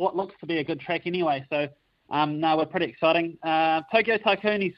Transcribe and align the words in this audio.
what 0.00 0.16
looks 0.16 0.34
to 0.40 0.46
be 0.46 0.58
a 0.58 0.64
good 0.64 0.80
track 0.80 1.02
anyway. 1.04 1.44
So 1.50 1.68
um, 2.10 2.40
no, 2.40 2.56
we're 2.56 2.66
pretty 2.66 2.86
exciting. 2.86 3.36
Uh, 3.42 3.82
Tokyo 3.92 4.16
Tycoon, 4.16 4.62
he's 4.62 4.74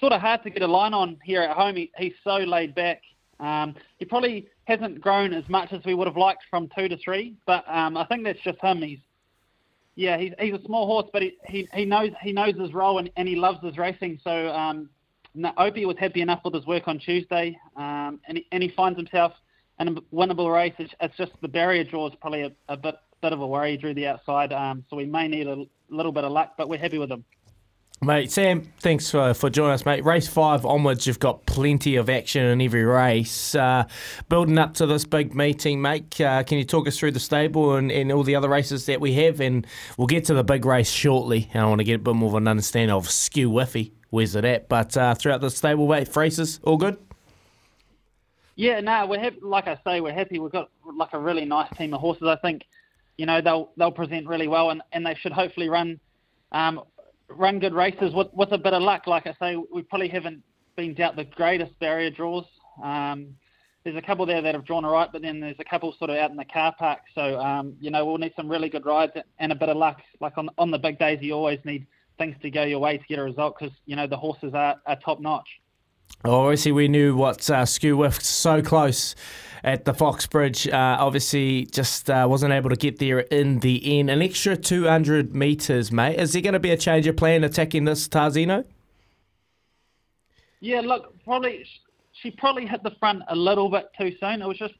sort 0.00 0.12
of 0.12 0.20
hard 0.20 0.42
to 0.42 0.50
get 0.50 0.62
a 0.62 0.66
line 0.66 0.92
on 0.92 1.16
here 1.22 1.42
at 1.42 1.56
home. 1.56 1.76
He, 1.76 1.92
he's 1.96 2.12
so 2.24 2.36
laid 2.36 2.74
back. 2.74 3.00
Um, 3.38 3.74
he 3.98 4.04
probably 4.04 4.48
hasn't 4.64 5.00
grown 5.00 5.32
as 5.32 5.48
much 5.48 5.72
as 5.72 5.80
we 5.84 5.94
would 5.94 6.06
have 6.06 6.16
liked 6.16 6.42
from 6.50 6.68
two 6.76 6.88
to 6.88 6.96
three, 6.98 7.36
but 7.46 7.64
um, 7.68 7.96
I 7.96 8.04
think 8.06 8.24
that's 8.24 8.40
just 8.40 8.60
him. 8.60 8.82
He's 8.82 8.98
yeah, 9.96 10.18
he's 10.18 10.32
he's 10.40 10.54
a 10.54 10.62
small 10.64 10.86
horse, 10.86 11.08
but 11.12 11.22
he 11.22 11.36
he, 11.46 11.68
he 11.72 11.84
knows 11.84 12.10
he 12.20 12.32
knows 12.32 12.54
his 12.58 12.72
role 12.72 12.98
and, 12.98 13.10
and 13.16 13.28
he 13.28 13.36
loves 13.36 13.64
his 13.64 13.78
racing. 13.78 14.18
So 14.24 14.48
um, 14.48 14.88
Opie 15.56 15.86
was 15.86 15.96
happy 15.98 16.20
enough 16.20 16.40
with 16.44 16.54
his 16.54 16.66
work 16.66 16.88
on 16.88 16.98
Tuesday, 16.98 17.56
um, 17.76 18.20
and 18.26 18.38
he, 18.38 18.46
and 18.50 18.62
he 18.62 18.70
finds 18.70 18.98
himself 18.98 19.32
in 19.80 19.88
a 19.88 19.94
winnable 20.12 20.52
race. 20.52 20.74
It's, 20.78 20.92
it's 21.00 21.16
just 21.16 21.32
the 21.42 21.48
barrier 21.48 21.84
draw 21.84 22.08
is 22.08 22.14
probably 22.20 22.42
a, 22.42 22.52
a 22.68 22.76
bit 22.76 22.96
bit 23.20 23.32
of 23.32 23.40
a 23.40 23.46
worry. 23.46 23.76
Drew 23.76 23.94
the 23.94 24.06
outside, 24.06 24.52
um, 24.52 24.84
so 24.88 24.96
we 24.96 25.06
may 25.06 25.28
need 25.28 25.46
a 25.46 25.64
little 25.88 26.12
bit 26.12 26.24
of 26.24 26.32
luck, 26.32 26.54
but 26.56 26.68
we're 26.68 26.78
happy 26.78 26.98
with 26.98 27.10
him. 27.10 27.24
Mate, 28.02 28.30
Sam, 28.30 28.70
thanks 28.80 29.10
for, 29.10 29.32
for 29.32 29.48
joining 29.48 29.72
us, 29.72 29.86
mate. 29.86 30.04
Race 30.04 30.28
five 30.28 30.66
onwards, 30.66 31.06
you've 31.06 31.20
got 31.20 31.46
plenty 31.46 31.96
of 31.96 32.10
action 32.10 32.44
in 32.44 32.60
every 32.60 32.84
race. 32.84 33.54
Uh, 33.54 33.84
building 34.28 34.58
up 34.58 34.74
to 34.74 34.86
this 34.86 35.06
big 35.06 35.34
meeting, 35.34 35.80
mate, 35.80 36.20
uh, 36.20 36.42
can 36.42 36.58
you 36.58 36.64
talk 36.64 36.86
us 36.86 36.98
through 36.98 37.12
the 37.12 37.20
stable 37.20 37.76
and, 37.76 37.90
and 37.90 38.12
all 38.12 38.22
the 38.22 38.34
other 38.34 38.48
races 38.48 38.84
that 38.86 39.00
we 39.00 39.14
have? 39.14 39.40
And 39.40 39.66
we'll 39.96 40.08
get 40.08 40.26
to 40.26 40.34
the 40.34 40.44
big 40.44 40.66
race 40.66 40.90
shortly. 40.90 41.48
And 41.54 41.62
I 41.62 41.66
want 41.66 41.78
to 41.78 41.84
get 41.84 41.94
a 41.94 41.98
bit 41.98 42.14
more 42.14 42.28
of 42.28 42.34
an 42.34 42.48
understanding 42.48 42.94
of 42.94 43.08
Skew 43.08 43.48
Whiffy. 43.48 43.92
Where's 44.10 44.34
it 44.34 44.44
at? 44.44 44.68
But 44.68 44.96
uh, 44.96 45.14
throughout 45.14 45.40
the 45.40 45.50
stable, 45.50 45.88
mate, 45.88 46.14
races, 46.14 46.60
all 46.62 46.76
good? 46.76 46.98
Yeah, 48.56 48.80
no, 48.80 49.06
we're 49.06 49.20
happy. 49.20 49.38
Like 49.40 49.66
I 49.66 49.78
say, 49.84 50.00
we're 50.00 50.12
happy. 50.12 50.38
We've 50.38 50.52
got 50.52 50.68
like 50.94 51.14
a 51.14 51.18
really 51.18 51.44
nice 51.46 51.74
team 51.76 51.94
of 51.94 52.00
horses. 52.00 52.28
I 52.28 52.36
think, 52.36 52.66
you 53.16 53.26
know, 53.26 53.40
they'll 53.40 53.70
they'll 53.76 53.92
present 53.92 54.26
really 54.26 54.48
well, 54.48 54.70
and, 54.70 54.82
and 54.92 55.04
they 55.04 55.14
should 55.14 55.32
hopefully 55.32 55.68
run 55.68 56.00
um, 56.52 56.82
run 57.28 57.58
good 57.58 57.74
races 57.74 58.12
with, 58.14 58.28
with 58.32 58.52
a 58.52 58.58
bit 58.58 58.72
of 58.72 58.82
luck. 58.82 59.06
Like 59.06 59.26
I 59.26 59.34
say, 59.40 59.56
we 59.72 59.82
probably 59.82 60.08
haven't 60.08 60.42
been 60.76 60.94
dealt 60.94 61.16
the 61.16 61.24
greatest 61.24 61.78
barrier 61.78 62.10
draws. 62.10 62.44
Um, 62.82 63.34
there's 63.84 63.96
a 63.96 64.02
couple 64.02 64.24
there 64.24 64.40
that 64.40 64.54
have 64.54 64.64
drawn 64.64 64.84
all 64.84 64.92
right, 64.92 65.10
but 65.12 65.22
then 65.22 65.40
there's 65.40 65.56
a 65.58 65.64
couple 65.64 65.94
sort 65.98 66.10
of 66.10 66.16
out 66.16 66.30
in 66.30 66.36
the 66.36 66.44
car 66.46 66.74
park. 66.78 67.00
So, 67.14 67.38
um, 67.38 67.74
you 67.80 67.90
know, 67.90 68.06
we'll 68.06 68.18
need 68.18 68.32
some 68.34 68.48
really 68.48 68.70
good 68.70 68.86
rides 68.86 69.12
and 69.38 69.52
a 69.52 69.54
bit 69.54 69.68
of 69.68 69.76
luck. 69.76 70.00
Like 70.20 70.38
on, 70.38 70.48
on 70.56 70.70
the 70.70 70.78
big 70.78 70.98
days, 70.98 71.18
you 71.20 71.34
always 71.34 71.60
need 71.64 71.86
things 72.16 72.34
to 72.42 72.50
go 72.50 72.62
your 72.62 72.78
way 72.78 72.96
to 72.96 73.04
get 73.06 73.18
a 73.18 73.22
result 73.22 73.56
because, 73.58 73.74
you 73.84 73.94
know, 73.94 74.06
the 74.06 74.16
horses 74.16 74.52
are, 74.54 74.76
are 74.86 74.96
top 75.04 75.20
notch. 75.20 75.48
Obviously, 76.24 76.72
we 76.72 76.88
knew 76.88 77.16
what 77.16 77.48
uh, 77.50 77.64
Skew 77.66 77.96
with 77.96 78.22
so 78.22 78.62
close 78.62 79.14
at 79.62 79.84
the 79.84 79.94
Foxbridge. 79.94 80.68
Uh, 80.68 80.96
obviously, 81.00 81.66
just 81.66 82.10
uh, 82.10 82.26
wasn't 82.28 82.52
able 82.52 82.70
to 82.70 82.76
get 82.76 82.98
there 82.98 83.20
in 83.20 83.60
the 83.60 83.98
end. 83.98 84.10
An 84.10 84.22
extra 84.22 84.56
200 84.56 85.34
metres, 85.34 85.90
mate. 85.90 86.20
Is 86.20 86.32
there 86.32 86.42
going 86.42 86.52
to 86.52 86.60
be 86.60 86.70
a 86.70 86.76
change 86.76 87.06
of 87.06 87.16
plan 87.16 87.42
attacking 87.44 87.84
this 87.84 88.06
Tarzino? 88.08 88.64
Yeah, 90.60 90.80
look, 90.80 91.14
probably 91.24 91.66
she 92.22 92.30
probably 92.30 92.66
hit 92.66 92.82
the 92.82 92.92
front 92.98 93.22
a 93.28 93.36
little 93.36 93.70
bit 93.70 93.86
too 93.98 94.12
soon. 94.18 94.40
It 94.40 94.48
was 94.48 94.58
just 94.58 94.74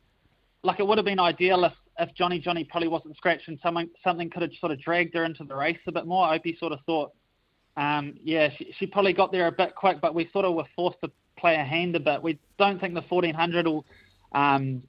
like 0.63 0.81
it 0.81 0.87
would 0.87 0.99
have 0.99 1.05
been 1.05 1.21
ideal 1.21 1.65
if, 1.65 1.73
if 1.99 2.15
Johnny 2.15 2.39
Johnny 2.39 2.65
probably 2.65 2.89
wasn't 2.89 3.17
scratched 3.17 3.49
and 3.49 3.59
someone 3.63 3.91
something 4.03 4.31
could 4.31 4.43
have 4.43 4.51
sort 4.61 4.73
of 4.73 4.81
dragged 4.81 5.15
her 5.15 5.25
into 5.25 5.45
the 5.45 5.55
race 5.55 5.79
a 5.87 5.93
bit 5.93 6.07
more. 6.07 6.33
Opie 6.33 6.57
sort 6.59 6.73
of 6.73 6.79
thought, 6.87 7.13
um, 7.77 8.15
yeah, 8.23 8.49
she, 8.57 8.75
she 8.79 8.87
probably 8.87 9.13
got 9.13 9.33
there 9.33 9.47
a 9.47 9.53
bit 9.53 9.75
quick, 9.75 10.01
but 10.01 10.15
we 10.15 10.29
sort 10.33 10.45
of 10.45 10.55
were 10.55 10.67
forced 10.77 11.01
to 11.03 11.11
play 11.39 11.57
a 11.57 11.65
hand 11.65 11.97
a 11.97 12.01
bit. 12.01 12.23
We 12.23 12.39
don't 12.59 12.81
think 12.81 12.95
the 12.95 13.03
1400 13.03 13.67
will 13.67 13.85
um, 14.33 14.83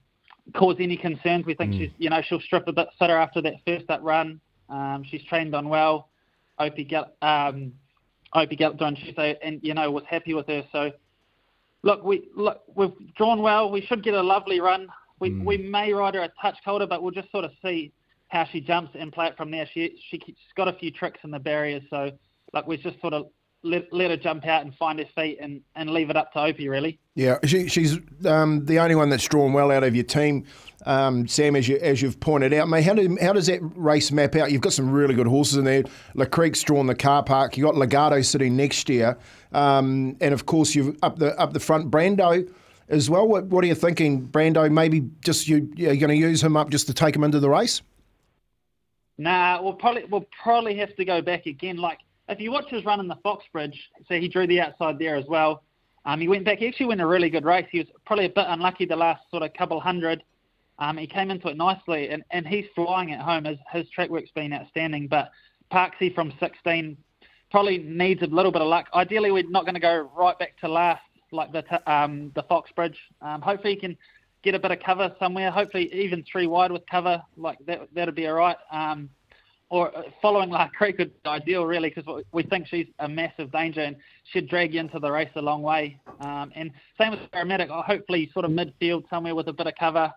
cause 0.54 0.76
any 0.80 0.98
concerns. 0.98 1.46
We 1.46 1.56
think 1.56 1.74
mm. 1.74 1.80
she's, 1.80 1.92
you 1.98 2.10
know, 2.10 2.22
she'll 2.28 2.42
strip 2.42 2.68
a 2.68 2.74
bit 2.74 2.88
fitter 3.00 3.18
after 3.18 3.42
that 3.42 3.56
first 3.66 3.90
up 3.90 4.02
run. 4.04 4.40
Um, 4.70 5.04
she's 5.10 5.24
trained 5.24 5.56
on 5.56 5.70
well. 5.70 6.10
Opie 6.60 6.86
got, 6.86 7.14
um, 7.22 7.74
Opie 8.34 8.58
on 8.64 8.96
Tuesday, 8.96 9.38
and 9.42 9.60
you 9.64 9.74
know 9.74 9.90
was 9.92 10.04
happy 10.10 10.34
with 10.34 10.48
her. 10.48 10.64
So, 10.72 10.92
look, 11.84 12.04
we 12.04 12.28
look, 12.36 12.64
we've 12.76 12.92
drawn 13.16 13.42
well. 13.42 13.72
We 13.72 13.82
should 13.82 14.04
get 14.04 14.14
a 14.14 14.22
lovely 14.22 14.60
run. 14.60 14.88
We 15.20 15.32
mm. 15.32 15.46
we 15.46 15.58
may 15.58 15.94
ride 15.94 16.16
her 16.16 16.22
a 16.22 16.30
touch 16.42 16.58
colder, 16.64 16.86
but 16.88 17.02
we'll 17.02 17.12
just 17.12 17.32
sort 17.32 17.46
of 17.46 17.52
see 17.64 17.92
how 18.30 18.46
she 18.52 18.60
jumps 18.60 18.92
and 19.00 19.12
play 19.12 19.28
it 19.28 19.38
from 19.38 19.52
there. 19.52 19.68
She 19.74 19.98
she, 20.10 20.20
she's 20.26 20.36
got 20.56 20.68
a 20.68 20.74
few 20.74 20.92
tricks 20.92 21.20
in 21.24 21.32
the 21.32 21.40
barriers, 21.40 21.84
so 21.90 22.12
like 22.56 22.66
we 22.66 22.78
just 22.78 23.00
sort 23.02 23.14
of 23.14 23.28
let, 23.64 23.92
let 23.92 24.12
her 24.12 24.18
jump 24.18 24.46
out 24.46 24.64
and 24.64 24.74
find 24.76 25.00
her 25.00 25.06
feet 25.16 25.40
and, 25.42 25.62
and 25.76 25.90
leave 25.90 26.10
it 26.10 26.16
up 26.16 26.32
to 26.34 26.40
Opie, 26.40 26.70
really. 26.70 27.00
Yeah, 27.16 27.38
she, 27.46 27.68
she's 27.68 28.00
um, 28.26 28.64
the 28.66 28.80
only 28.80 28.96
one 28.96 29.10
that's 29.10 29.26
drawn 29.26 29.54
well 29.54 29.72
out 29.72 29.84
of 29.84 29.96
your 29.96 30.04
team, 30.04 30.46
um, 30.86 31.28
Sam, 31.28 31.56
as, 31.56 31.68
you, 31.68 31.78
as 31.78 32.02
you've 32.02 32.20
pointed 32.20 32.54
out. 32.54 32.70
Mate, 32.70 32.84
how, 32.84 32.94
do, 32.94 33.18
how 33.22 33.34
does 33.34 33.48
that 33.48 33.60
race 33.76 34.12
map 34.12 34.36
out? 34.36 34.52
You've 34.52 34.62
got 34.62 34.74
some 34.74 34.92
really 34.92 35.16
good 35.16 35.28
horses 35.28 35.58
in 35.58 35.66
there. 35.66 35.84
La 36.14 36.26
Creek's 36.26 36.62
drawn 36.64 36.88
the 36.88 36.96
car 36.96 37.24
park. 37.24 37.58
You've 37.58 37.66
got 37.66 37.76
Legato 37.76 38.22
sitting 38.22 38.56
next 38.56 38.88
year. 38.88 39.18
Um, 39.52 40.16
and, 40.22 40.34
of 40.34 40.46
course, 40.46 40.76
you've 40.76 40.98
up 41.02 41.18
the 41.18 41.38
up 41.40 41.54
the 41.54 41.60
front, 41.60 41.90
Brando 41.90 42.50
as 42.90 43.10
well. 43.10 43.28
What, 43.28 43.46
what 43.46 43.64
are 43.64 43.68
you 43.68 43.76
thinking, 43.76 44.28
Brando? 44.28 44.72
Maybe 44.72 45.10
just 45.24 45.48
you, 45.48 45.72
you're 45.76 45.96
going 45.96 46.10
to 46.10 46.16
use 46.16 46.44
him 46.44 46.56
up 46.56 46.70
just 46.70 46.88
to 46.88 46.94
take 46.94 47.16
him 47.16 47.24
into 47.24 47.40
the 47.40 47.50
race? 47.50 47.82
Nah, 49.18 49.62
we'll 49.62 49.74
probably 49.74 50.04
we'll 50.06 50.28
probably 50.44 50.76
have 50.76 50.94
to 50.98 51.06
go 51.06 51.22
back 51.22 51.46
again. 51.46 51.78
Like 51.78 52.00
if 52.28 52.40
you 52.40 52.52
watch 52.52 52.70
his 52.70 52.86
run 52.86 53.00
in 53.00 53.08
the 53.08 53.18
Foxbridge, 53.24 53.80
so 54.08 54.16
he 54.16 54.28
drew 54.28 54.48
the 54.48 54.62
outside 54.62 54.98
there 55.00 55.16
as 55.16 55.26
well. 55.28 55.64
Um, 56.06 56.22
he 56.22 56.28
went 56.28 56.46
back. 56.46 56.60
He 56.60 56.68
actually 56.68 56.88
went 56.88 57.02
a 57.02 57.08
really 57.08 57.30
good 57.30 57.46
race. 57.46 57.66
He 57.72 57.80
was 57.80 57.88
probably 58.06 58.26
a 58.26 58.30
bit 58.30 58.46
unlucky 58.48 58.86
the 58.86 58.96
last 58.96 59.22
sort 59.32 59.44
of 59.44 59.54
couple 59.54 59.80
hundred. 59.80 60.24
Um, 60.78 60.98
he 60.98 61.08
came 61.08 61.32
into 61.32 61.48
it 61.48 61.58
nicely, 61.58 62.10
and, 62.10 62.24
and 62.32 62.46
he's 62.48 62.66
flying 62.76 63.12
at 63.12 63.22
home. 63.22 63.46
His, 63.46 63.58
his 63.72 63.90
track 63.90 64.10
work's 64.10 64.32
been 64.32 64.54
outstanding. 64.54 65.08
But 65.08 65.32
Parksy 65.72 66.14
from 66.14 66.34
16 66.40 66.98
probably 67.50 67.80
needs 67.80 68.22
a 68.22 68.28
little 68.28 68.52
bit 68.52 68.62
of 68.62 68.68
luck. 68.68 68.88
Ideally, 68.94 69.32
we're 69.32 69.50
not 69.50 69.64
going 69.64 69.76
to 69.76 69.80
go 69.80 70.10
right 70.16 70.38
back 70.38 70.60
to 70.60 70.68
last 70.68 71.02
like 71.32 71.52
the 71.52 71.92
um, 71.92 72.32
the 72.36 72.44
Foxbridge. 72.44 72.98
Um, 73.22 73.42
hopefully, 73.42 73.74
he 73.74 73.80
can 73.80 73.98
get 74.44 74.54
a 74.54 74.60
bit 74.60 74.72
of 74.72 74.80
cover 74.80 75.14
somewhere. 75.20 75.50
Hopefully, 75.50 75.92
even 75.94 76.24
three 76.32 76.48
wide 76.48 76.72
with 76.72 76.84
cover, 76.90 77.22
like 77.36 77.58
that 77.66 77.88
that'd 77.94 78.16
be 78.16 78.28
all 78.28 78.36
right. 78.36 78.58
Um, 78.72 79.10
or 79.76 79.96
uh, 79.98 80.04
following 80.22 80.50
La 80.50 80.70
Creek 80.70 81.02
ideal, 81.26 81.66
really, 81.66 81.90
because 81.94 82.24
we 82.32 82.44
think 82.44 82.66
she's 82.68 82.88
a 83.00 83.10
massive 83.10 83.52
danger 83.52 83.82
and 83.82 83.98
she'd 84.32 84.48
drag 84.48 84.74
you 84.74 84.80
into 84.80 85.00
the 85.00 85.12
race 85.12 85.30
a 85.36 85.42
long 85.42 85.62
way. 85.62 86.00
Um, 86.22 86.52
and 86.56 86.72
same 86.98 87.12
with 87.12 87.20
Paramedic, 87.34 87.68
hopefully 87.84 88.30
sort 88.34 88.46
of 88.46 88.52
midfield 88.52 89.04
somewhere 89.10 89.36
with 89.36 89.50
a 89.50 89.54
bit 89.54 89.68
of 89.68 89.74
cover. 89.78 90.14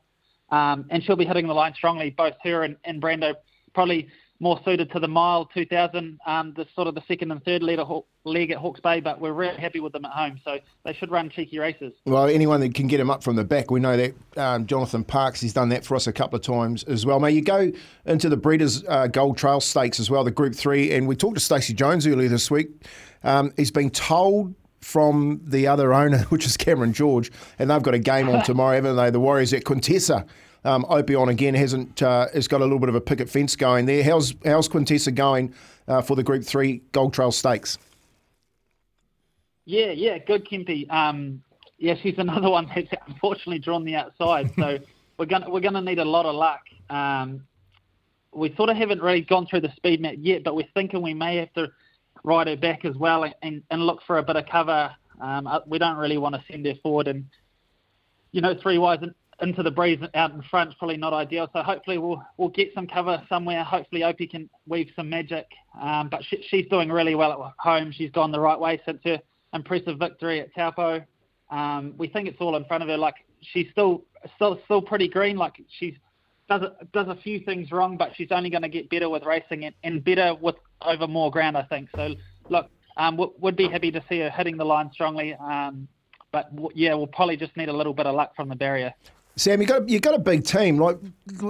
Um, 0.51 0.87
and 0.91 1.03
she'll 1.03 1.17
be 1.17 1.25
hitting 1.25 1.49
the 1.49 1.55
line 1.55 1.75
strongly, 1.75 2.11
both 2.11 2.35
her 2.45 2.63
and, 2.63 2.77
and 2.85 3.03
Brando, 3.03 3.35
probably 3.75 4.09
more 4.41 4.60
suited 4.65 4.91
to 4.93 5.00
the 5.00 5.09
mile 5.09 5.47
2000, 5.47 6.19
um, 6.26 6.54
the 6.56 6.66
sort 6.75 6.87
of 6.87 6.94
the 6.94 7.03
second 7.09 7.32
and 7.32 7.44
third 7.44 7.62
leg, 7.62 7.81
leg 8.25 8.50
at 8.50 8.59
Hawke's 8.59 8.81
Bay, 8.81 9.00
but 9.00 9.21
we're 9.21 9.32
really 9.32 9.59
happy 9.59 9.81
with 9.81 9.93
them 9.93 10.04
at 10.04 10.12
home. 10.12 10.38
So 10.44 10.59
they 10.84 10.93
should 10.93 11.10
run 11.10 11.28
cheeky 11.28 11.59
races. 11.59 11.93
Well, 12.06 12.26
anyone 12.26 12.60
that 12.60 12.75
can 12.75 12.87
get 12.87 13.00
him 13.00 13.10
up 13.10 13.25
from 13.25 13.37
the 13.37 13.44
back, 13.44 13.71
we 13.71 13.81
know 13.81 13.97
that 13.97 14.15
um, 14.37 14.66
Jonathan 14.66 15.03
Parkes, 15.03 15.41
he's 15.41 15.53
done 15.53 15.71
that 15.71 15.84
for 15.84 15.97
us 15.97 16.06
a 16.06 16.12
couple 16.12 16.37
of 16.37 16.43
times 16.43 16.84
as 16.84 17.04
well. 17.04 17.19
May 17.19 17.32
you 17.32 17.43
go 17.43 17.72
into 18.06 18.28
the 18.28 18.37
Breeders' 18.37 18.84
uh, 18.88 19.09
Gold 19.09 19.37
Trail 19.37 19.60
Stakes 19.60 19.98
as 19.98 20.09
well, 20.09 20.22
the 20.22 20.31
Group 20.31 20.54
3, 20.54 20.93
and 20.93 21.09
we 21.09 21.16
talked 21.16 21.37
to 21.37 21.43
Stacey 21.43 21.75
Jones 21.75 22.06
earlier 22.06 22.28
this 22.28 22.50
week. 22.50 22.69
Um, 23.25 23.53
he's 23.56 23.72
been 23.72 23.91
told 23.91 24.54
from 24.81 25.41
the 25.44 25.66
other 25.66 25.93
owner, 25.93 26.19
which 26.28 26.47
is 26.47 26.56
Cameron 26.56 26.93
George, 26.93 27.32
and 27.59 27.71
they've 27.71 27.82
got 27.82 27.94
a 27.94 27.98
game 27.98 28.28
on 28.28 28.44
tomorrow, 28.44 28.77
haven't 28.77 28.97
they? 28.97 29.10
The 29.10 29.21
Warriors 29.21 29.53
at 29.53 29.65
Quintessa. 29.65 30.27
Um, 30.65 30.85
Opion 30.89 31.29
again 31.29 31.55
hasn't 31.55 32.03
uh, 32.03 32.29
has 32.33 32.49
got 32.49 32.61
a 32.61 32.65
little 32.65 32.79
bit 32.79 32.89
of 32.89 32.95
a 32.95 33.01
picket 33.01 33.31
fence 33.31 33.57
going 33.57 33.87
there. 33.87 34.03
How's 34.03 34.35
how's 34.45 34.69
Quintessa 34.69 35.15
going 35.15 35.55
uh, 35.87 36.03
for 36.03 36.17
the 36.17 36.23
Group 36.23 36.45
Three 36.45 36.83
Gold 36.93 37.15
Trail 37.15 37.33
Stakes? 37.33 37.79
Yeah, 39.65 39.91
yeah, 39.91 40.19
good 40.19 40.47
Kempy. 40.47 40.91
Um, 40.91 41.43
yeah, 41.79 41.95
she's 42.03 42.15
another 42.19 42.51
one 42.51 42.71
that's 42.75 42.89
unfortunately 43.07 43.61
drawn 43.61 43.85
the 43.85 43.95
outside. 43.95 44.51
So 44.57 44.79
we're 45.19 45.27
gonna 45.27 45.49
we're 45.49 45.61
gonna 45.61 45.83
need 45.83 45.99
a 45.99 46.05
lot 46.05 46.27
of 46.27 46.35
luck. 46.35 46.63
Um, 46.91 47.45
we 48.33 48.55
sort 48.57 48.71
of 48.71 48.77
haven't 48.77 49.01
really 49.01 49.23
gone 49.23 49.47
through 49.47 49.63
the 49.63 49.73
speed 49.77 50.01
map 50.01 50.15
yet, 50.19 50.45
but 50.45 50.55
we're 50.55 50.69
thinking 50.75 51.03
we 51.03 51.15
may 51.15 51.37
have 51.37 51.53
to 51.54 51.69
ride 52.25 52.47
her 52.47 52.57
back 52.57 52.84
as 52.84 52.95
well 52.97 53.25
and, 53.25 53.34
and, 53.43 53.63
and 53.71 53.87
look 53.87 54.01
for 54.07 54.19
a 54.19 54.22
bit 54.22 54.37
of 54.37 54.47
cover. 54.47 54.91
Um, 55.21 55.47
uh, 55.47 55.61
we 55.66 55.78
don't 55.78 55.97
really 55.97 56.19
want 56.19 56.34
to 56.34 56.43
send 56.51 56.66
her 56.66 56.75
forward 56.83 57.09
and 57.09 57.27
you 58.33 58.41
know 58.41 58.54
three 58.61 58.78
wise 58.78 58.99
into 59.41 59.63
the 59.63 59.71
breeze 59.71 60.01
out 60.15 60.33
in 60.33 60.43
front 60.43 60.71
is 60.71 60.77
probably 60.79 60.97
not 60.97 61.13
ideal. 61.13 61.49
So 61.53 61.63
hopefully 61.63 61.99
we'll 61.99 62.23
we'll 62.37 62.49
get 62.49 62.73
some 62.75 62.87
cover 62.87 63.23
somewhere. 63.29 63.63
Hopefully 63.63 64.05
Opie 64.05 64.27
can 64.27 64.51
weave 64.67 64.91
some 64.97 65.09
magic. 65.09 65.47
Um, 65.81 66.09
but 66.09 66.25
she, 66.25 66.45
she's 66.49 66.67
doing 66.69 66.91
really 66.91 67.15
well 67.15 67.45
at 67.45 67.53
home. 67.59 67.93
She's 67.93 68.11
gone 68.11 68.33
the 68.33 68.41
right 68.41 68.59
way 68.59 68.81
since 68.85 69.01
her 69.05 69.21
impressive 69.55 69.99
victory 69.99 70.41
at 70.41 70.55
Taupo. 70.55 71.03
Um, 71.51 71.95
we 71.97 72.09
think 72.09 72.29
it's 72.29 72.39
all 72.41 72.57
in 72.57 72.65
front 72.65 72.83
of 72.83 72.89
her. 72.89 72.97
Like 72.97 73.15
she's 73.41 73.67
still 73.71 74.05
still 74.37 74.61
still 74.65 74.83
pretty 74.83 75.09
green. 75.09 75.37
Like 75.37 75.63
she's 75.79 75.95
does 76.49 76.63
a, 76.63 76.85
does 76.93 77.09
a 77.09 77.21
few 77.21 77.41
things 77.41 77.71
wrong, 77.71 77.97
but 77.97 78.11
she's 78.17 78.29
only 78.31 78.51
going 78.51 78.63
to 78.63 78.69
get 78.69 78.89
better 78.89 79.09
with 79.09 79.25
racing 79.25 79.67
and, 79.67 79.75
and 79.85 80.03
better 80.03 80.35
with 80.35 80.57
over 80.83 81.07
more 81.07 81.31
ground. 81.31 81.57
I 81.57 81.63
think 81.65 81.91
so. 81.95 82.15
Look, 82.49 82.71
um, 82.97 83.17
w- 83.17 83.35
would 83.39 83.55
be 83.55 83.69
happy 83.69 83.91
to 83.91 84.03
see 84.09 84.21
her 84.21 84.31
hitting 84.31 84.57
the 84.57 84.65
line 84.65 84.91
strongly. 84.93 85.35
Um, 85.35 85.87
but 86.33 86.55
w- 86.55 86.71
yeah, 86.75 86.95
we'll 86.95 87.07
probably 87.07 87.37
just 87.37 87.57
need 87.57 87.69
a 87.69 87.73
little 87.73 87.93
bit 87.93 88.07
of 88.07 88.15
luck 88.15 88.35
from 88.35 88.49
the 88.49 88.57
barrier. 88.57 88.95
Sam, 89.39 89.61
you 89.61 89.69
got 89.69 89.89
you 89.89 90.01
got 90.01 90.15
a 90.15 90.19
big 90.19 90.45
team. 90.45 90.79
Like 90.79 90.99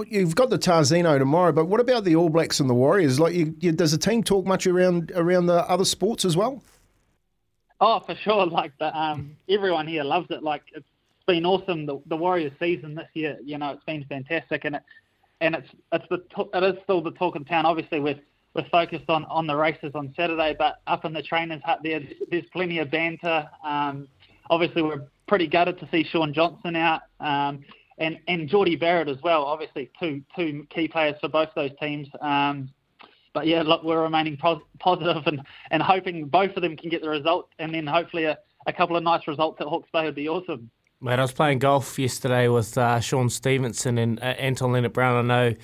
you've 0.07 0.35
got 0.35 0.51
the 0.51 0.59
Tarzino 0.59 1.17
tomorrow, 1.17 1.51
but 1.51 1.65
what 1.65 1.79
about 1.79 2.03
the 2.03 2.15
All 2.15 2.29
Blacks 2.29 2.59
and 2.59 2.69
the 2.69 2.73
Warriors? 2.75 3.19
Like, 3.19 3.33
you, 3.33 3.55
you, 3.59 3.71
does 3.71 3.91
the 3.91 3.97
team 3.97 4.23
talk 4.23 4.45
much 4.45 4.67
around 4.67 5.11
around 5.15 5.47
the 5.47 5.67
other 5.67 5.85
sports 5.85 6.23
as 6.23 6.37
well? 6.37 6.61
Oh, 7.81 7.99
for 7.99 8.15
sure. 8.15 8.45
Like 8.59 8.73
the 8.79 8.95
um, 8.95 9.35
everyone 9.49 9.87
here 9.87 10.03
loves 10.03 10.27
it. 10.29 10.43
Like 10.43 10.61
it's 10.75 10.85
been 11.25 11.47
awesome. 11.47 11.87
The, 11.87 11.99
the 12.05 12.15
Warriors 12.15 12.53
season 12.59 12.93
this 12.93 13.07
year, 13.13 13.39
you 13.43 13.57
know, 13.57 13.71
it's 13.71 13.83
been 13.85 14.05
fantastic, 14.05 14.65
and 14.65 14.75
it 14.75 14.83
and 15.41 15.55
it's 15.55 15.69
it's 15.91 16.05
the 16.09 16.23
it 16.53 16.63
is 16.63 16.75
still 16.83 17.01
the 17.01 17.11
talk 17.11 17.35
of 17.35 17.47
town. 17.47 17.65
Obviously, 17.65 17.99
we're 17.99 18.19
we're 18.53 18.69
focused 18.69 19.09
on 19.09 19.25
on 19.25 19.47
the 19.47 19.55
races 19.55 19.93
on 19.95 20.13
Saturday, 20.15 20.55
but 20.59 20.81
up 20.85 21.05
in 21.05 21.13
the 21.13 21.23
trainers' 21.23 21.61
hut 21.65 21.79
there, 21.83 22.01
there's 22.29 22.45
plenty 22.53 22.77
of 22.77 22.91
banter. 22.91 23.49
Um, 23.63 24.07
obviously, 24.51 24.83
we're 24.83 25.07
pretty 25.27 25.47
gutted 25.47 25.79
to 25.79 25.87
see 25.91 26.03
Shaun 26.03 26.33
Johnson 26.33 26.75
out, 26.75 27.01
um, 27.19 27.63
and 27.99 28.17
and 28.27 28.49
Jordie 28.49 28.75
Barrett 28.75 29.09
as 29.09 29.21
well. 29.21 29.43
Obviously, 29.43 29.91
two 29.99 30.23
two 30.35 30.65
key 30.69 30.87
players 30.87 31.15
for 31.21 31.27
both 31.29 31.49
those 31.55 31.71
teams. 31.79 32.07
Um, 32.21 32.69
but 33.33 33.45
yeah, 33.45 33.61
look, 33.61 33.83
we're 33.83 34.01
remaining 34.01 34.37
pos- 34.37 34.63
positive 34.79 35.21
and, 35.27 35.41
and 35.69 35.83
hoping 35.83 36.25
both 36.25 36.55
of 36.55 36.63
them 36.63 36.75
can 36.75 36.89
get 36.89 37.01
the 37.01 37.09
result, 37.09 37.49
and 37.59 37.73
then 37.73 37.85
hopefully 37.85 38.23
a, 38.23 38.37
a 38.65 38.73
couple 38.73 38.97
of 38.97 39.03
nice 39.03 39.27
results 39.27 39.61
at 39.61 39.67
Hawke's 39.67 39.89
Bay 39.93 40.05
would 40.05 40.15
be 40.15 40.27
awesome. 40.27 40.71
Mate, 41.01 41.19
I 41.19 41.21
was 41.21 41.31
playing 41.31 41.59
golf 41.59 41.97
yesterday 41.97 42.49
with 42.49 42.77
uh, 42.77 42.99
Shaun 42.99 43.29
Stevenson 43.29 43.97
and 43.97 44.19
uh, 44.19 44.23
Anton 44.23 44.73
Lienert-Brown. 44.73 45.31
I 45.31 45.49
know 45.49 45.55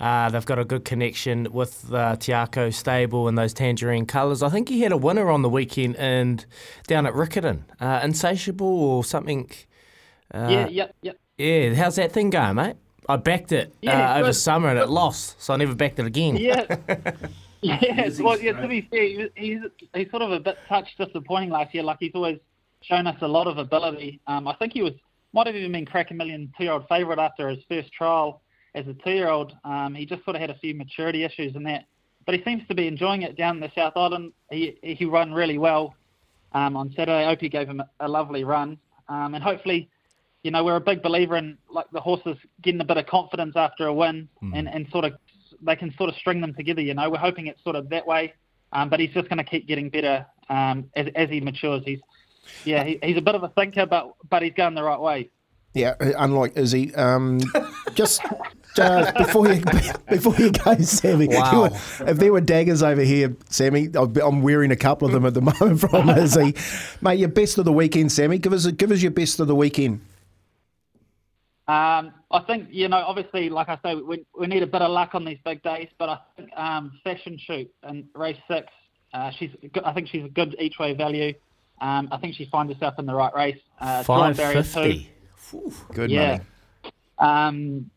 uh, 0.00 0.30
they've 0.30 0.46
got 0.46 0.58
a 0.58 0.64
good 0.64 0.86
connection 0.86 1.52
with 1.52 1.82
the 1.88 2.16
Te 2.18 2.32
Akau 2.32 2.72
stable 2.72 3.28
and 3.28 3.36
those 3.36 3.52
tangerine 3.52 4.06
colours. 4.06 4.42
I 4.42 4.48
think 4.48 4.70
he 4.70 4.80
had 4.80 4.92
a 4.92 4.96
winner 4.96 5.28
on 5.30 5.42
the 5.42 5.50
weekend 5.50 5.96
and 5.96 6.46
down 6.86 7.04
at 7.04 7.12
Riccarton, 7.12 7.64
uh, 7.80 8.00
Insatiable 8.02 8.66
or 8.66 9.04
something. 9.04 9.50
Uh, 10.32 10.48
yeah, 10.48 10.68
yep, 10.68 10.94
yep. 11.02 11.18
Yeah, 11.38 11.72
how's 11.74 11.96
that 11.96 12.10
thing 12.10 12.30
going, 12.30 12.56
mate? 12.56 12.76
I 13.08 13.16
backed 13.16 13.52
it 13.52 13.72
yeah, 13.80 14.16
uh, 14.16 14.18
over 14.18 14.32
summer 14.32 14.68
and 14.68 14.78
it 14.78 14.88
lost, 14.88 15.40
so 15.40 15.54
I 15.54 15.56
never 15.56 15.74
backed 15.74 16.00
it 16.00 16.04
again. 16.04 16.36
Yeah. 16.36 16.76
yeah, 17.62 18.10
well, 18.20 18.38
yeah, 18.38 18.60
to 18.60 18.68
be 18.68 18.82
fair, 18.82 19.30
he's, 19.34 19.60
he's 19.94 20.10
sort 20.10 20.22
of 20.22 20.32
a 20.32 20.40
bit 20.40 20.58
touch 20.68 20.88
disappointing 20.98 21.50
last 21.50 21.72
year. 21.72 21.84
Like 21.84 21.98
he's 22.00 22.10
always 22.14 22.38
shown 22.82 23.06
us 23.06 23.16
a 23.22 23.28
lot 23.28 23.46
of 23.46 23.56
ability. 23.56 24.20
Um, 24.26 24.48
I 24.48 24.54
think 24.54 24.72
he 24.72 24.82
was 24.82 24.92
might 25.32 25.46
have 25.46 25.56
even 25.56 25.72
been 25.72 25.86
crack 25.86 26.10
a 26.10 26.14
million 26.14 26.52
two 26.58 26.64
year 26.64 26.72
old 26.72 26.88
favourite 26.88 27.18
after 27.18 27.48
his 27.48 27.58
first 27.68 27.92
trial 27.92 28.42
as 28.74 28.86
a 28.88 28.94
two 28.94 29.12
year 29.12 29.28
old. 29.30 29.56
Um, 29.64 29.94
he 29.94 30.06
just 30.06 30.24
sort 30.24 30.34
of 30.34 30.40
had 30.40 30.50
a 30.50 30.58
few 30.58 30.74
maturity 30.74 31.22
issues 31.22 31.54
in 31.54 31.62
that, 31.64 31.84
but 32.26 32.34
he 32.34 32.42
seems 32.42 32.66
to 32.66 32.74
be 32.74 32.88
enjoying 32.88 33.22
it 33.22 33.36
down 33.36 33.56
in 33.56 33.60
the 33.60 33.70
South 33.76 33.92
Island. 33.96 34.32
He 34.50 34.76
he 34.82 35.04
ran 35.04 35.32
really 35.32 35.58
well 35.58 35.94
um, 36.52 36.76
on 36.76 36.90
Saturday. 36.90 37.26
Opie 37.26 37.48
gave 37.48 37.68
him 37.68 37.80
a, 37.80 37.88
a 38.00 38.08
lovely 38.08 38.42
run, 38.42 38.76
um, 39.08 39.34
and 39.34 39.42
hopefully. 39.42 39.88
You 40.42 40.50
know, 40.50 40.64
we're 40.64 40.76
a 40.76 40.80
big 40.80 41.02
believer 41.02 41.36
in 41.36 41.58
like 41.70 41.86
the 41.92 42.00
horses 42.00 42.36
getting 42.62 42.80
a 42.80 42.84
bit 42.84 42.96
of 42.96 43.06
confidence 43.06 43.54
after 43.56 43.86
a 43.86 43.92
win, 43.92 44.28
mm. 44.42 44.56
and, 44.56 44.68
and 44.68 44.86
sort 44.90 45.04
of 45.04 45.14
they 45.62 45.76
can 45.76 45.92
sort 45.96 46.10
of 46.10 46.16
string 46.16 46.40
them 46.40 46.54
together. 46.54 46.80
You 46.80 46.94
know, 46.94 47.10
we're 47.10 47.18
hoping 47.18 47.48
it's 47.48 47.62
sort 47.64 47.76
of 47.76 47.88
that 47.90 48.06
way, 48.06 48.34
um, 48.72 48.88
but 48.88 49.00
he's 49.00 49.10
just 49.10 49.28
going 49.28 49.38
to 49.38 49.44
keep 49.44 49.66
getting 49.66 49.90
better 49.90 50.26
um, 50.48 50.90
as, 50.94 51.08
as 51.14 51.28
he 51.28 51.40
matures. 51.40 51.82
He's 51.84 52.00
yeah, 52.64 52.84
he, 52.84 52.98
he's 53.02 53.16
a 53.16 53.22
bit 53.22 53.34
of 53.34 53.42
a 53.42 53.48
thinker, 53.48 53.86
but 53.86 54.14
but 54.28 54.42
he's 54.42 54.54
going 54.54 54.74
the 54.74 54.82
right 54.82 55.00
way. 55.00 55.30
Yeah, 55.74 55.94
unlike 56.00 56.56
Izzy. 56.56 56.94
Um, 56.94 57.40
just 57.94 58.22
uh, 58.78 59.12
before 59.12 59.48
you 59.52 59.62
before 60.08 60.34
you 60.36 60.50
go, 60.50 60.76
Sammy. 60.78 61.28
Wow. 61.28 61.66
if 62.00 62.16
there 62.16 62.32
were 62.32 62.40
daggers 62.40 62.82
over 62.82 63.02
here, 63.02 63.36
Sammy, 63.50 63.88
I'm 63.94 64.42
wearing 64.42 64.70
a 64.70 64.76
couple 64.76 65.06
of 65.06 65.12
them 65.12 65.26
at 65.26 65.34
the 65.34 65.40
moment 65.60 65.80
from 65.80 66.08
Izzy. 66.10 66.54
Mate, 67.00 67.18
your 67.18 67.28
best 67.28 67.58
of 67.58 67.64
the 67.64 67.72
weekend, 67.72 68.12
Sammy. 68.12 68.38
Give 68.38 68.52
us 68.52 68.64
a, 68.64 68.72
give 68.72 68.90
us 68.90 69.02
your 69.02 69.10
best 69.10 69.40
of 69.40 69.46
the 69.46 69.54
weekend. 69.54 70.00
Um, 71.68 72.14
I 72.30 72.40
think 72.46 72.68
you 72.70 72.88
know, 72.88 72.96
obviously, 72.96 73.50
like 73.50 73.68
I 73.68 73.78
say, 73.84 73.94
we, 73.94 74.24
we 74.38 74.46
need 74.46 74.62
a 74.62 74.66
bit 74.66 74.80
of 74.80 74.90
luck 74.90 75.10
on 75.14 75.26
these 75.26 75.38
big 75.44 75.62
days. 75.62 75.88
But 75.98 76.08
I 76.08 76.18
think 76.36 76.50
um, 76.56 76.98
Fashion 77.04 77.38
Shoot 77.38 77.70
and 77.82 78.04
race 78.14 78.38
six, 78.50 78.68
uh, 79.12 79.30
she's 79.38 79.50
I 79.84 79.92
think 79.92 80.08
she's 80.08 80.24
a 80.24 80.30
good 80.30 80.56
each 80.58 80.78
way 80.78 80.94
value. 80.94 81.34
Um, 81.82 82.08
I 82.10 82.16
think 82.16 82.36
she 82.36 82.46
finds 82.46 82.72
herself 82.72 82.94
in 82.98 83.04
the 83.04 83.14
right 83.14 83.34
race. 83.34 83.58
Uh, 83.78 84.02
Five 84.02 84.36
fifty. 84.36 85.12
Good 85.92 86.10
yeah. 86.10 86.38
money. 86.38 86.42
Um, 87.18 87.90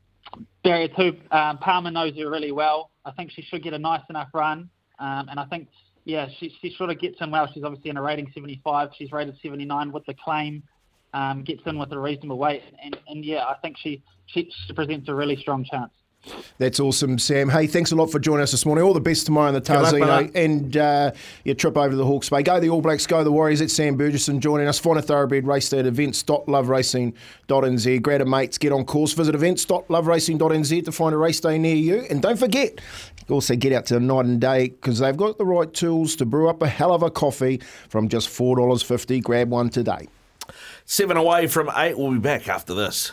barrier 0.65 0.89
two, 0.89 1.17
um, 1.31 1.57
Palmer 1.59 1.91
knows 1.91 2.17
her 2.17 2.29
really 2.29 2.51
well. 2.51 2.91
I 3.05 3.11
think 3.11 3.31
she 3.31 3.41
should 3.41 3.63
get 3.63 3.73
a 3.73 3.79
nice 3.79 4.03
enough 4.09 4.29
run, 4.33 4.69
um, 4.99 5.29
and 5.29 5.39
I 5.39 5.45
think 5.45 5.69
yeah, 6.03 6.27
she 6.39 6.53
she 6.61 6.75
sort 6.77 6.89
of 6.89 6.99
gets 6.99 7.21
in 7.21 7.31
well. 7.31 7.49
She's 7.53 7.63
obviously 7.63 7.89
in 7.89 7.95
a 7.95 8.01
rating 8.01 8.29
75. 8.33 8.89
She's 8.97 9.13
rated 9.13 9.37
79 9.41 9.93
with 9.93 10.05
the 10.05 10.13
claim. 10.13 10.63
Um, 11.13 11.43
gets 11.43 11.61
in 11.65 11.77
with 11.77 11.91
a 11.91 11.99
reasonable 11.99 12.37
weight, 12.37 12.63
and, 12.81 12.97
and 13.07 13.25
yeah, 13.25 13.45
I 13.45 13.55
think 13.55 13.77
she, 13.77 14.01
she 14.27 14.49
she 14.65 14.73
presents 14.73 15.09
a 15.09 15.13
really 15.13 15.35
strong 15.35 15.65
chance. 15.65 15.91
That's 16.59 16.79
awesome, 16.79 17.17
Sam. 17.17 17.49
Hey, 17.49 17.65
thanks 17.65 17.91
a 17.91 17.95
lot 17.95 18.11
for 18.11 18.19
joining 18.19 18.43
us 18.43 18.51
this 18.51 18.63
morning. 18.65 18.83
All 18.83 18.93
the 18.93 18.99
best 18.99 19.25
tomorrow 19.25 19.47
in 19.47 19.55
the 19.55 19.61
Tarzino 19.61 20.29
and 20.35 20.77
uh, 20.77 21.13
your 21.43 21.55
trip 21.55 21.75
over 21.75 21.89
to 21.89 21.95
the 21.95 22.05
Hawke's 22.05 22.29
Bay. 22.29 22.43
Go 22.43 22.59
the 22.59 22.69
All 22.69 22.81
Blacks, 22.81 23.07
go 23.07 23.23
the 23.23 23.31
Warriors. 23.31 23.61
It's 23.61 23.73
Sam 23.73 23.97
Bergerson 23.97 24.39
joining 24.39 24.67
us. 24.67 24.77
Find 24.77 24.99
a 24.99 25.01
thoroughbred 25.01 25.47
race 25.47 25.67
day 25.69 25.79
at 25.79 25.87
events.loveracing.nz. 25.87 28.01
Grab 28.03 28.21
a 28.21 28.25
mates, 28.25 28.59
get 28.59 28.71
on 28.71 28.85
course. 28.85 29.13
Visit 29.13 29.33
events.loveracing.nz 29.33 30.85
to 30.85 30.91
find 30.91 31.15
a 31.15 31.17
race 31.17 31.39
day 31.39 31.57
near 31.57 31.75
you. 31.75 32.05
And 32.09 32.21
don't 32.21 32.37
forget, 32.37 32.79
also 33.27 33.55
get 33.55 33.73
out 33.73 33.87
to 33.87 33.95
the 33.95 33.99
night 33.99 34.25
and 34.25 34.39
day 34.39 34.69
because 34.69 34.99
they've 34.99 35.17
got 35.17 35.39
the 35.39 35.45
right 35.45 35.73
tools 35.73 36.15
to 36.17 36.25
brew 36.25 36.49
up 36.49 36.61
a 36.61 36.67
hell 36.67 36.93
of 36.93 37.01
a 37.01 37.09
coffee 37.09 37.59
from 37.89 38.09
just 38.09 38.29
$4.50. 38.29 39.23
Grab 39.23 39.49
one 39.49 39.69
today. 39.69 40.07
Seven 40.85 41.17
away 41.17 41.47
from 41.47 41.69
eight. 41.75 41.97
We'll 41.97 42.11
be 42.11 42.19
back 42.19 42.47
after 42.47 42.73
this. 42.73 43.11